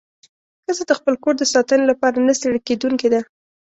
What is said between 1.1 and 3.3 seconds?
کور د ساتنې لپاره نه ستړې کېدونکې ده.